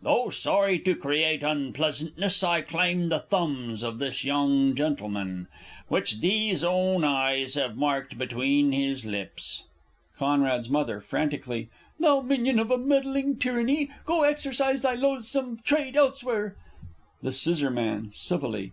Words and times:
Though 0.00 0.30
sorry 0.30 0.78
to 0.78 0.94
create 0.94 1.42
unpleasantness, 1.42 2.42
I 2.42 2.62
claim 2.62 3.10
the 3.10 3.18
thumbs 3.18 3.82
of 3.82 3.98
this 3.98 4.24
young 4.24 4.74
gentleman, 4.74 5.46
Which 5.88 6.20
these 6.20 6.64
own 6.64 7.04
eyes 7.04 7.56
have 7.56 7.76
marked 7.76 8.16
between 8.16 8.72
his 8.72 9.04
lips. 9.04 9.64
C.'s 10.18 10.72
M. 10.74 11.00
(frantically). 11.02 11.68
Thou 12.00 12.22
minion 12.22 12.58
of 12.58 12.70
a 12.70 12.78
meddling 12.78 13.36
tyranny, 13.36 13.90
Go 14.06 14.22
exercise 14.22 14.80
thy 14.80 14.94
loathsome 14.94 15.58
trade 15.58 15.98
elsewhere! 15.98 16.56
The 17.20 17.28
S. 17.28 18.16
(civilly). 18.18 18.72